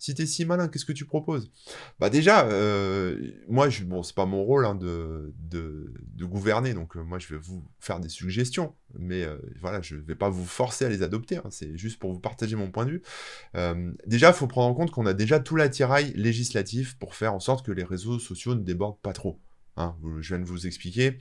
si 0.00 0.12
t'es 0.14 0.26
si 0.26 0.44
malin, 0.44 0.66
qu'est-ce 0.66 0.84
que 0.84 0.92
tu 0.92 1.04
proposes? 1.04 1.52
Bah 2.00 2.10
déjà, 2.10 2.46
euh, 2.46 3.30
moi, 3.48 3.68
c'est 3.70 4.14
pas 4.14 4.26
mon 4.26 4.42
rôle 4.42 4.66
hein, 4.66 4.74
de, 4.74 5.32
gouverner, 6.18 6.74
donc 6.74 6.96
moi, 6.96 7.20
je 7.20 7.28
vais 7.28 7.38
vous 7.40 7.64
faire 7.78 8.00
des 8.00 8.08
suggestions, 8.08 8.74
mais 8.98 9.24
voilà, 9.60 9.80
je 9.82 9.94
vais 9.94 10.16
pas 10.16 10.28
vous 10.28 10.44
forcer 10.44 10.84
à 10.84 10.88
les 10.88 11.02
adopter, 11.02 11.36
hein, 11.36 11.48
c'est 11.50 11.76
juste 11.76 12.00
pour 12.00 12.12
vous 12.12 12.20
partager 12.20 12.56
mon 12.56 12.70
point 12.70 12.86
de 12.86 12.90
vue. 12.90 13.02
déjà, 14.06 14.28
il 14.28 14.34
faut 14.34 14.48
prendre 14.48 14.68
en 14.68 14.74
compte 14.74 14.90
qu'on 14.90 15.06
a 15.06 15.14
déjà 15.14 15.38
tout 15.38 15.54
l'attirail 15.54 16.12
législatif 16.16 16.98
pour 16.98 17.14
faire 17.14 17.34
en 17.34 17.40
sorte 17.40 17.64
que 17.64 17.72
les 17.72 17.84
réseaux 17.84 18.18
sociaux 18.18 18.56
ne 18.56 18.62
débordent 18.62 19.00
pas 19.00 19.12
trop. 19.12 19.40
Je 19.76 20.28
viens 20.34 20.40
de 20.40 20.44
vous 20.44 20.66
expliquer, 20.66 21.18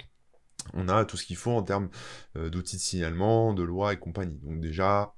on 0.73 0.89
a 0.89 1.05
tout 1.05 1.15
ce 1.15 1.25
qu'il 1.25 1.37
faut 1.37 1.51
en 1.51 1.61
termes 1.61 1.89
d'outils 2.35 2.77
de 2.77 2.81
signalement, 2.81 3.53
de 3.53 3.61
loi 3.61 3.93
et 3.93 3.97
compagnie. 3.97 4.39
Donc 4.43 4.59
déjà, 4.59 5.13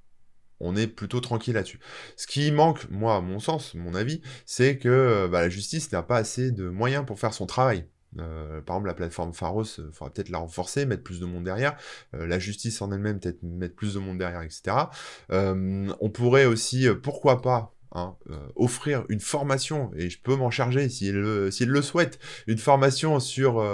on 0.60 0.76
est 0.76 0.88
plutôt 0.88 1.20
tranquille 1.20 1.54
là-dessus. 1.54 1.80
Ce 2.16 2.28
qui 2.28 2.52
manque, 2.52 2.90
moi, 2.90 3.16
à 3.16 3.22
mon 3.22 3.40
sens, 3.40 3.74
mon 3.76 3.96
avis, 3.96 4.22
c'est 4.46 4.78
que 4.78 4.90
euh, 4.90 5.28
bah, 5.28 5.42
la 5.42 5.50
justice 5.50 5.92
n'a 5.92 6.04
pas 6.04 6.18
assez 6.18 6.52
de 6.52 6.70
moyens 6.70 7.06
pour 7.06 7.20
faire 7.20 7.34
son 7.34 7.46
travail. 7.46 7.86
Euh, 8.18 8.60
par 8.62 8.78
exemple, 8.78 8.88
la 8.88 8.94
plateforme 8.96 9.34
Pharos, 9.34 9.64
il 9.78 9.84
euh, 9.84 9.92
faudra 9.92 10.12
peut-être 10.12 10.30
la 10.30 10.40
renforcer, 10.40 10.86
mettre 10.86 11.04
plus 11.04 11.20
de 11.20 11.26
monde 11.26 11.44
derrière. 11.44 11.78
la 12.14 12.40
justice 12.40 12.82
en 12.82 12.92
elle-même, 12.92 13.20
peut-être 13.20 13.44
mettre 13.44 13.76
plus 13.76 13.94
de 13.94 14.00
monde 14.00 14.18
derrière, 14.18 14.42
etc. 14.42 14.90
on 15.30 16.10
pourrait 16.10 16.46
aussi, 16.46 16.88
pourquoi 17.02 17.42
pas, 17.42 17.74
Hein, 17.96 18.16
offrir 18.56 19.04
une 19.10 19.20
formation, 19.20 19.90
et 19.96 20.12
je 20.12 20.22
peux 20.22 20.36
m'en 20.36 20.52
charger 20.52 20.90
s'il 20.90 21.16
le, 21.16 21.50
le 21.50 21.82
souhaite, 21.82 22.20
une 22.46 22.60
formation 22.60 23.20
sur 23.20 23.66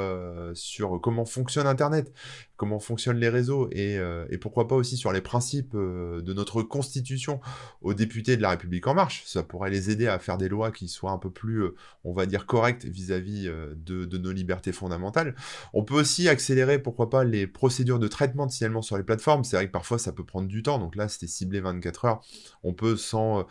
comment 1.03 1.25
fonctionne 1.25 1.67
Internet, 1.67 2.13
comment 2.57 2.79
fonctionnent 2.79 3.19
les 3.19 3.29
réseaux 3.29 3.69
et, 3.71 3.97
et 4.29 4.37
pourquoi 4.37 4.67
pas 4.67 4.75
aussi 4.75 4.97
sur 4.97 5.11
les 5.11 5.21
principes 5.21 5.75
de 5.75 6.33
notre 6.33 6.61
constitution 6.63 7.39
aux 7.81 7.93
députés 7.93 8.37
de 8.37 8.41
la 8.41 8.51
République 8.51 8.87
en 8.87 8.93
marche. 8.93 9.23
Ça 9.25 9.43
pourrait 9.43 9.69
les 9.69 9.89
aider 9.89 10.07
à 10.07 10.19
faire 10.19 10.37
des 10.37 10.49
lois 10.49 10.71
qui 10.71 10.87
soient 10.87 11.11
un 11.11 11.17
peu 11.17 11.29
plus, 11.29 11.65
on 12.03 12.13
va 12.13 12.25
dire, 12.25 12.45
correctes 12.45 12.85
vis-à-vis 12.85 13.49
de, 13.75 14.17
nos 14.17 14.31
libertés 14.31 14.71
fondamentales. 14.71 15.35
On 15.73 15.83
peut 15.83 15.95
aussi 15.95 16.29
accélérer, 16.29 16.79
pourquoi 16.79 17.09
pas, 17.09 17.23
les 17.23 17.47
procédures 17.47 17.99
de 17.99 18.07
traitement 18.07 18.45
de 18.45 18.51
signalement 18.51 18.81
sur 18.81 18.97
les 18.97 19.03
plateformes. 19.03 19.43
C'est 19.43 19.55
vrai 19.55 19.67
que 19.67 19.71
parfois 19.71 19.97
ça 19.97 20.11
peut 20.11 20.25
prendre 20.25 20.47
du 20.47 20.63
temps, 20.63 20.79
donc 20.79 20.95
là 20.95 21.07
c'était 21.07 21.27
ciblé 21.27 21.59
24 21.59 22.05
heures. 22.05 22.21
On 22.63 22.73
peut 22.73 22.95
sans, 22.97 23.47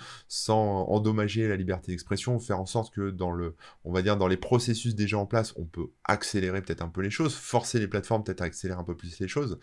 endommager 0.49 1.49
la 1.49 1.57
liberté 1.57 1.93
d'expression 1.93 2.39
faire 2.39 2.61
en 2.61 2.67
sorte 2.67 2.95
que 2.95 3.11
dans 3.11 3.35
dans 3.85 4.29
les 4.29 4.37
processus 4.37 4.95
déjà 4.95 5.19
en 5.19 5.27
place, 5.27 5.53
on 5.57 5.65
peut 5.65 5.89
accélérer 6.05 6.63
peut-être 6.63 6.83
un 6.83 6.89
peu 6.89 7.01
les 7.01 7.11
choses, 7.11 7.35
forcer 7.35 7.79
les 7.79 7.89
plateformes 7.89 8.25
peut-être 8.25 8.43
à 8.43 8.45
accélérer 8.45 8.79
un 8.79 8.85
peu 8.85 8.94
plus 8.95 9.19
les 9.19 9.29
choses. 9.29 9.59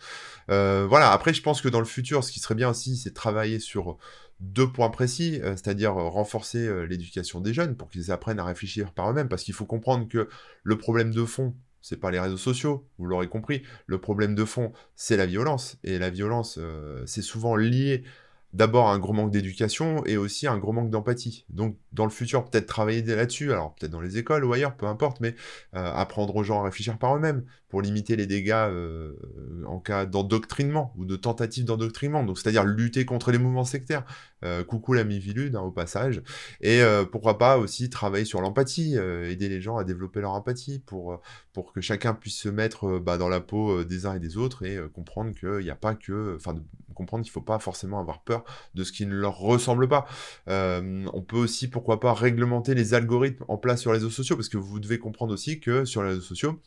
Euh, 0.50 0.86
voilà, 0.88 1.12
après 1.12 1.34
je 1.34 1.42
pense 1.42 1.60
que 1.60 1.68
dans 1.68 1.80
le 1.80 1.86
futur, 1.86 2.24
ce 2.24 2.32
qui 2.32 2.40
serait 2.40 2.54
bien 2.54 2.70
aussi, 2.70 2.96
c'est 2.96 3.14
travailler 3.14 3.58
sur 3.58 3.98
deux 4.40 4.70
points 4.70 4.90
précis, 4.90 5.40
euh, 5.42 5.52
c'est-à-dire 5.52 5.96
euh, 5.96 6.08
renforcer 6.08 6.86
l'éducation 6.86 7.40
des 7.40 7.54
jeunes 7.54 7.76
pour 7.76 7.88
qu'ils 7.88 8.10
apprennent 8.10 8.40
à 8.40 8.44
réfléchir 8.44 8.92
par 8.92 9.10
eux-mêmes, 9.10 9.28
parce 9.28 9.44
qu'il 9.44 9.54
faut 9.54 9.66
comprendre 9.66 10.08
que 10.08 10.28
le 10.62 10.78
problème 10.78 11.12
de 11.12 11.24
fond, 11.24 11.54
c'est 11.80 11.98
pas 11.98 12.10
les 12.10 12.20
réseaux 12.20 12.36
sociaux, 12.36 12.86
vous 12.98 13.06
l'aurez 13.06 13.28
compris. 13.28 13.62
Le 13.86 13.98
problème 13.98 14.34
de 14.34 14.44
fond, 14.44 14.72
c'est 14.94 15.16
la 15.16 15.26
violence. 15.26 15.78
Et 15.82 15.98
la 15.98 16.10
violence, 16.10 16.60
c'est 17.06 17.22
souvent 17.22 17.56
lié 17.56 18.04
d'abord 18.52 18.88
un 18.88 19.00
gros 19.00 19.12
manque 19.12 19.32
d'éducation 19.32 20.04
et 20.06 20.16
aussi 20.16 20.46
un 20.46 20.58
gros 20.58 20.70
manque 20.70 20.90
d'empathie. 20.90 21.44
Donc 21.48 21.76
dans 21.92 22.04
le 22.04 22.10
futur, 22.10 22.44
peut-être 22.44 22.66
travailler 22.66 23.02
là-dessus, 23.02 23.50
alors 23.50 23.74
peut-être 23.74 23.90
dans 23.90 24.00
les 24.00 24.16
écoles 24.16 24.44
ou 24.44 24.52
ailleurs, 24.52 24.76
peu 24.76 24.86
importe, 24.86 25.20
mais 25.20 25.34
apprendre 25.72 26.36
aux 26.36 26.44
gens 26.44 26.60
à 26.60 26.64
réfléchir 26.66 26.98
par 26.98 27.16
eux-mêmes 27.16 27.44
pour 27.72 27.80
limiter 27.80 28.16
les 28.16 28.26
dégâts 28.26 28.52
euh, 28.52 29.14
en 29.66 29.78
cas 29.78 30.04
d'endoctrinement 30.04 30.92
ou 30.98 31.06
de 31.06 31.16
tentative 31.16 31.64
d'endoctrinement. 31.64 32.22
Donc 32.22 32.38
c'est-à-dire 32.38 32.66
lutter 32.66 33.06
contre 33.06 33.32
les 33.32 33.38
mouvements 33.38 33.64
sectaires. 33.64 34.04
Euh, 34.44 34.62
coucou 34.62 34.92
l'ami 34.92 35.18
Vilude, 35.18 35.56
hein, 35.56 35.62
au 35.62 35.70
passage. 35.70 36.20
Et 36.60 36.82
pourquoi 37.10 37.38
pas 37.38 37.56
aussi 37.56 37.88
travailler 37.88 38.26
sur 38.26 38.42
l'empathie, 38.42 38.96
aider 38.96 39.48
les 39.48 39.62
gens 39.62 39.78
à 39.78 39.84
développer 39.84 40.20
leur 40.20 40.32
empathie 40.32 40.80
pour, 40.80 41.22
pour 41.54 41.72
que 41.72 41.80
chacun 41.80 42.12
puisse 42.12 42.36
se 42.36 42.50
mettre 42.50 42.98
bah, 42.98 43.16
dans 43.16 43.30
la 43.30 43.40
peau 43.40 43.84
des 43.84 44.04
uns 44.04 44.16
et 44.16 44.20
des 44.20 44.36
autres 44.36 44.66
et 44.66 44.78
comprendre 44.92 45.32
qu'il 45.32 45.64
n'y 45.64 45.70
a 45.70 45.76
pas 45.76 45.94
que... 45.94 46.34
Enfin, 46.36 46.56
comprendre 46.92 47.24
qu'il 47.24 47.30
ne 47.30 47.34
faut 47.34 47.40
pas 47.40 47.58
forcément 47.58 47.98
avoir 47.98 48.22
peur 48.22 48.44
de 48.74 48.84
ce 48.84 48.92
qui 48.92 49.06
ne 49.06 49.14
leur 49.14 49.38
ressemble 49.38 49.88
pas. 49.88 50.06
Euh, 50.48 51.06
on 51.12 51.22
peut 51.22 51.36
aussi, 51.36 51.68
pourquoi 51.68 52.00
pas, 52.00 52.14
réglementer 52.14 52.74
les 52.74 52.94
algorithmes 52.94 53.44
en 53.48 53.56
place 53.56 53.80
sur 53.80 53.92
les 53.92 53.98
réseaux 53.98 54.10
sociaux, 54.10 54.36
parce 54.36 54.48
que 54.48 54.58
vous 54.58 54.80
devez 54.80 54.98
comprendre 54.98 55.32
aussi 55.32 55.60
que 55.60 55.84
sur 55.84 56.02
les 56.02 56.10
réseaux 56.10 56.20
sociaux, 56.20 56.60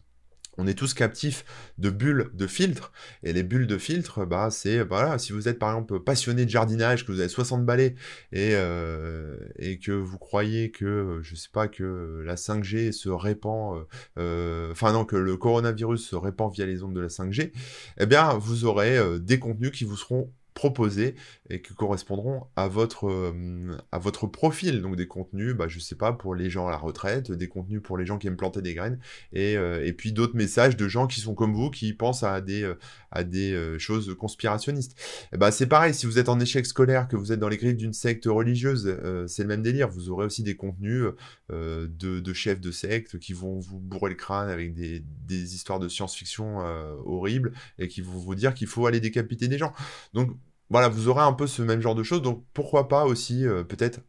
on 0.57 0.67
est 0.67 0.73
tous 0.73 0.93
captifs 0.93 1.45
de 1.77 1.89
bulles 1.89 2.29
de 2.33 2.47
filtres, 2.47 2.91
et 3.23 3.33
les 3.33 3.43
bulles 3.43 3.67
de 3.67 3.77
filtres, 3.77 4.25
bah, 4.25 4.49
c'est, 4.51 4.83
voilà, 4.83 5.17
si 5.17 5.33
vous 5.33 5.47
êtes 5.47 5.59
par 5.59 5.69
exemple 5.69 5.99
passionné 5.99 6.45
de 6.45 6.49
jardinage, 6.49 7.05
que 7.05 7.11
vous 7.11 7.19
avez 7.19 7.29
60 7.29 7.65
balais, 7.65 7.95
et, 8.31 8.51
euh, 8.53 9.37
et 9.57 9.79
que 9.79 9.91
vous 9.91 10.17
croyez 10.17 10.71
que, 10.71 11.19
je 11.23 11.35
sais 11.35 11.49
pas, 11.51 11.67
que 11.67 12.23
la 12.25 12.35
5G 12.35 12.91
se 12.91 13.09
répand, 13.09 13.85
euh, 14.17 14.71
enfin 14.71 14.91
non, 14.91 15.05
que 15.05 15.15
le 15.15 15.37
coronavirus 15.37 16.09
se 16.09 16.15
répand 16.15 16.53
via 16.53 16.65
les 16.65 16.83
ondes 16.83 16.95
de 16.95 17.01
la 17.01 17.09
5G, 17.09 17.51
eh 17.97 18.05
bien, 18.05 18.33
vous 18.33 18.65
aurez 18.65 18.97
euh, 18.97 19.19
des 19.19 19.39
contenus 19.39 19.71
qui 19.71 19.83
vous 19.83 19.97
seront 19.97 20.31
proposés 20.55 21.15
et 21.51 21.61
qui 21.61 21.75
correspondront 21.75 22.47
à 22.55 22.67
votre, 22.67 23.07
euh, 23.07 23.77
à 23.91 23.99
votre 23.99 24.25
profil. 24.25 24.81
Donc 24.81 24.95
des 24.95 25.05
contenus, 25.05 25.53
bah, 25.53 25.67
je 25.67 25.79
sais 25.79 25.95
pas, 25.95 26.13
pour 26.13 26.33
les 26.33 26.49
gens 26.49 26.67
à 26.67 26.71
la 26.71 26.77
retraite, 26.77 27.31
des 27.31 27.47
contenus 27.47 27.81
pour 27.83 27.97
les 27.97 28.05
gens 28.05 28.17
qui 28.17 28.25
aiment 28.25 28.37
planter 28.37 28.63
des 28.63 28.73
graines, 28.73 28.97
et, 29.33 29.57
euh, 29.57 29.85
et 29.85 29.93
puis 29.93 30.11
d'autres 30.11 30.35
messages 30.35 30.75
de 30.75 30.87
gens 30.87 31.05
qui 31.05 31.19
sont 31.19 31.35
comme 31.35 31.53
vous, 31.53 31.69
qui 31.69 31.93
pensent 31.93 32.23
à 32.23 32.41
des, 32.41 32.63
euh, 32.63 32.79
à 33.11 33.23
des 33.23 33.75
choses 33.77 34.15
conspirationnistes. 34.17 34.97
Eh 35.33 35.37
bah, 35.37 35.51
c'est 35.51 35.67
pareil, 35.67 35.93
si 35.93 36.05
vous 36.05 36.19
êtes 36.19 36.29
en 36.29 36.39
échec 36.39 36.65
scolaire, 36.65 37.07
que 37.07 37.15
vous 37.15 37.31
êtes 37.31 37.39
dans 37.39 37.49
les 37.49 37.57
griffes 37.57 37.77
d'une 37.77 37.93
secte 37.93 38.25
religieuse, 38.25 38.97
c'est 39.27 39.43
le 39.43 39.47
même 39.47 39.61
délire. 39.61 39.89
Vous 39.89 40.09
aurez 40.09 40.25
aussi 40.25 40.43
des 40.43 40.55
contenus 40.55 41.05
de, 41.49 41.87
de, 41.87 42.33
chefs 42.33 42.59
de 42.59 42.71
secte 42.71 43.19
qui 43.19 43.31
vont 43.31 43.59
vous 43.59 43.79
bourrer 43.79 44.09
le 44.09 44.15
crâne 44.15 44.49
avec 44.49 44.73
des, 44.73 45.01
des 45.27 45.55
histoires 45.55 45.79
de 45.79 45.87
science-fiction 45.87 46.57
horribles 47.05 47.53
et 47.79 47.87
qui 47.87 48.01
vont 48.01 48.17
vous 48.17 48.35
dire 48.35 48.53
qu'il 48.53 48.67
faut 48.67 48.85
aller 48.85 48.99
décapiter 48.99 49.47
des 49.47 49.57
gens. 49.57 49.71
Donc 50.13 50.35
voilà, 50.69 50.87
vous 50.89 51.07
aurez 51.07 51.21
un 51.21 51.33
peu 51.33 51.47
ce 51.47 51.61
même 51.61 51.81
genre 51.81 51.95
de 51.95 52.03
choses. 52.03 52.21
Donc 52.21 52.43
pourquoi 52.53 52.87
pas 52.87 53.05
aussi 53.05 53.45
euh, 53.47 53.63
peut-être 53.63 54.01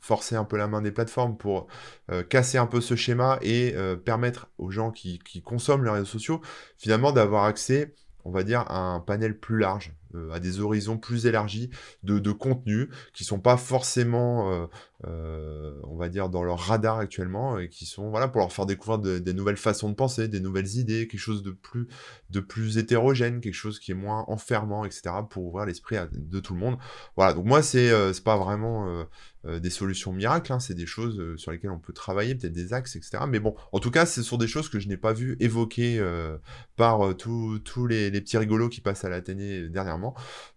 forcer 0.00 0.36
un 0.36 0.44
peu 0.44 0.56
la 0.56 0.68
main 0.68 0.80
des 0.82 0.92
plateformes 0.92 1.36
pour 1.36 1.66
euh, 2.10 2.22
casser 2.22 2.58
un 2.58 2.66
peu 2.66 2.80
ce 2.80 2.96
schéma 2.96 3.38
et 3.42 3.74
euh, 3.74 3.96
permettre 3.96 4.48
aux 4.58 4.70
gens 4.70 4.90
qui, 4.90 5.18
qui, 5.18 5.42
consomment 5.42 5.84
les 5.84 5.90
réseaux 5.90 6.04
sociaux 6.04 6.40
finalement 6.76 7.12
d'avoir 7.12 7.44
accès, 7.44 7.94
on 8.24 8.30
va 8.30 8.42
dire, 8.44 8.60
à 8.68 8.78
un 8.78 9.00
panel 9.00 9.38
plus 9.38 9.58
large, 9.58 9.92
à 10.32 10.40
des 10.40 10.60
horizons 10.60 10.98
plus 10.98 11.26
élargis 11.26 11.70
de, 12.02 12.18
de 12.18 12.32
contenus 12.32 12.88
qui 13.12 13.24
sont 13.24 13.40
pas 13.40 13.56
forcément 13.56 14.68
euh, 15.06 15.80
on 15.84 15.96
va 15.96 16.08
dire, 16.08 16.28
dans 16.28 16.42
leur 16.42 16.58
radar 16.58 16.98
actuellement, 16.98 17.56
et 17.58 17.68
qui 17.68 17.86
sont, 17.86 18.10
voilà, 18.10 18.26
pour 18.26 18.40
leur 18.40 18.52
faire 18.52 18.66
découvrir 18.66 18.98
des 18.98 19.32
nouvelles 19.32 19.56
façons 19.56 19.88
de 19.88 19.94
penser, 19.94 20.26
des 20.26 20.40
nouvelles 20.40 20.74
idées, 20.76 21.06
quelque 21.06 21.20
chose 21.20 21.44
de 21.44 21.52
plus, 21.52 21.86
de 22.30 22.40
plus 22.40 22.78
hétérogène, 22.78 23.40
quelque 23.40 23.54
chose 23.54 23.78
qui 23.78 23.92
est 23.92 23.94
moins 23.94 24.24
enfermant, 24.26 24.84
etc., 24.84 25.02
pour 25.30 25.44
ouvrir 25.44 25.66
l'esprit 25.66 25.96
de 26.10 26.40
tout 26.40 26.52
le 26.52 26.58
monde. 26.58 26.78
Voilà, 27.16 27.32
donc 27.32 27.44
moi, 27.44 27.62
c'est 27.62 27.90
euh, 27.90 28.12
pas 28.24 28.36
vraiment 28.36 29.06
euh, 29.46 29.60
des 29.60 29.70
solutions 29.70 30.12
miracles, 30.12 30.52
hein, 30.52 30.58
c'est 30.58 30.74
des 30.74 30.86
choses 30.86 31.36
sur 31.36 31.52
lesquelles 31.52 31.70
on 31.70 31.78
peut 31.78 31.92
travailler, 31.92 32.34
peut-être 32.34 32.52
des 32.52 32.72
axes, 32.72 32.96
etc. 32.96 33.18
Mais 33.28 33.38
bon, 33.38 33.54
en 33.70 33.78
tout 33.78 33.92
cas, 33.92 34.04
ce 34.04 34.24
sont 34.24 34.36
des 34.36 34.48
choses 34.48 34.68
que 34.68 34.80
je 34.80 34.88
n'ai 34.88 34.96
pas 34.96 35.12
vu 35.12 35.36
évoquées 35.38 36.04
par 36.74 37.16
tous 37.16 37.86
les, 37.86 38.10
les, 38.10 38.20
petits 38.20 38.36
rigolos 38.36 38.68
qui 38.68 38.80
passent 38.80 39.04
à 39.04 39.08
la 39.08 39.22
télé 39.22 39.68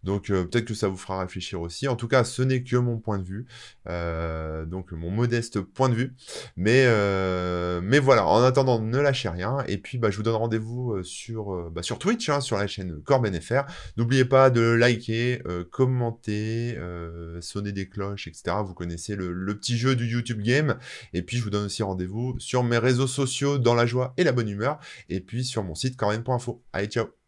Donc 0.03 0.27
peut-être 0.27 0.65
que 0.65 0.73
ça 0.73 0.87
vous 0.87 0.97
fera 0.97 1.19
réfléchir 1.19 1.61
aussi. 1.61 1.87
En 1.87 1.95
tout 1.95 2.07
cas, 2.07 2.23
ce 2.23 2.41
n'est 2.41 2.63
que 2.63 2.75
mon 2.75 2.97
point 2.97 3.17
de 3.17 3.23
vue. 3.23 3.45
Euh, 3.87 4.65
donc 4.65 4.91
mon 4.91 5.11
modeste 5.11 5.61
point 5.61 5.89
de 5.89 5.95
vue. 5.95 6.13
Mais, 6.55 6.83
euh, 6.85 7.81
mais 7.83 7.99
voilà, 7.99 8.25
en 8.25 8.43
attendant, 8.43 8.79
ne 8.79 8.97
lâchez 8.99 9.29
rien. 9.29 9.63
Et 9.67 9.77
puis, 9.77 9.97
bah, 9.97 10.11
je 10.11 10.17
vous 10.17 10.23
donne 10.23 10.35
rendez-vous 10.35 10.93
euh, 10.93 11.03
sur, 11.03 11.69
bah, 11.71 11.83
sur 11.83 11.99
Twitch, 11.99 12.29
hein, 12.29 12.41
sur 12.41 12.57
la 12.57 12.67
chaîne 12.67 13.01
CorbenFR. 13.03 13.63
N'oubliez 13.97 14.25
pas 14.25 14.49
de 14.49 14.61
liker, 14.61 15.41
commenter, 15.71 16.77
sonner 17.41 17.71
des 17.71 17.87
cloches, 17.89 18.27
etc. 18.27 18.57
Vous 18.65 18.73
connaissez 18.73 19.15
le, 19.15 19.31
le, 19.33 19.57
petit 19.57 19.77
jeu 19.77 19.95
du 19.95 20.07
YouTube 20.07 20.41
Game. 20.41 20.77
Et 21.13 21.21
puis, 21.21 21.37
je 21.37 21.43
vous 21.43 21.49
donne 21.49 21.65
aussi 21.65 21.83
rendez-vous 21.83 22.35
sur 22.39 22.63
mes 22.63 22.77
réseaux 22.77 23.07
sociaux 23.07 23.57
dans 23.57 23.75
la 23.75 23.85
joie 23.85 24.13
et 24.17 24.23
la 24.23 24.31
bonne 24.31 24.49
humeur. 24.49 24.79
Et 25.09 25.19
puis, 25.19 25.43
sur 25.43 25.63
mon 25.63 25.75
site 25.75 25.97
corben.info. 25.97 26.63
Allez, 26.73 26.87
ciao 26.87 27.20